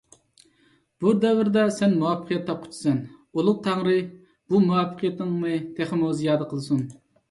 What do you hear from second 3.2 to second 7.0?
ئۇلۇغ تەڭرى بۇ مۇۋەپپەقىيىتىڭنى تېخىمۇ زىيادە قىلسۇن.